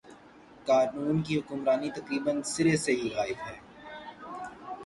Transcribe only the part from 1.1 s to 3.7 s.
کی حکمرانی تقریبا سر ے سے غائب ہے۔